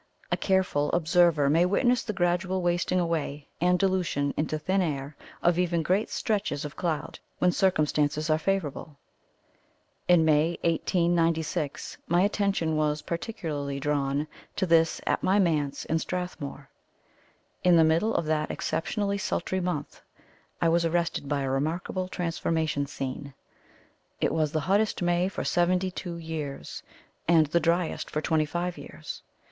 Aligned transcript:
A 0.31 0.35
careful 0.37 0.91
observer 0.93 1.47
may 1.47 1.63
witness 1.63 2.01
the 2.01 2.11
gradual 2.11 2.63
wasting 2.63 2.99
away 2.99 3.47
and 3.61 3.77
dilution 3.77 4.33
into 4.35 4.57
thin 4.57 4.81
air 4.81 5.15
of 5.43 5.59
even 5.59 5.83
great 5.83 6.09
stretches 6.09 6.65
of 6.65 6.75
cloud, 6.75 7.19
when 7.37 7.51
circumstances 7.51 8.27
are 8.27 8.39
favourable. 8.39 8.97
In 10.07 10.25
May 10.25 10.57
1896 10.63 11.99
my 12.07 12.21
attention 12.21 12.75
was 12.77 13.03
particularly 13.03 13.79
drawn 13.79 14.27
to 14.55 14.65
this 14.65 15.01
at 15.05 15.21
my 15.21 15.37
manse 15.37 15.85
in 15.85 15.99
Strathmore. 15.99 16.71
In 17.63 17.75
the 17.75 17.83
middle 17.83 18.15
of 18.15 18.25
that 18.25 18.49
exceptionally 18.49 19.19
sultry 19.19 19.59
month, 19.61 20.01
I 20.59 20.67
was 20.67 20.83
arrested 20.83 21.29
by 21.29 21.41
a 21.41 21.49
remarkable 21.51 22.07
transformation 22.07 22.87
scene. 22.87 23.35
It 24.19 24.33
was 24.33 24.51
the 24.51 24.61
hottest 24.61 25.03
May 25.03 25.29
for 25.29 25.43
seventy 25.43 25.91
two 25.91 26.17
years, 26.17 26.81
and 27.27 27.45
the 27.45 27.59
driest 27.59 28.09
for 28.09 28.19
twenty 28.19 28.45
five 28.45 28.79
years. 28.79 29.21